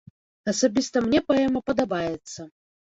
[0.53, 2.51] Асабіста мне паэма падабаецца.